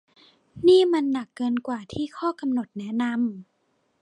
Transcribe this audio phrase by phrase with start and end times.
[0.67, 3.19] นี่มันหนักเกินกว่าที่ข้อกำหนดแนะนำ